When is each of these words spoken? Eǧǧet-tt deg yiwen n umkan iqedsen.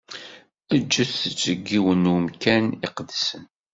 Eǧǧet-tt 0.75 1.35
deg 1.55 1.61
yiwen 1.73 2.01
n 2.07 2.11
umkan 2.15 2.65
iqedsen. 2.87 3.43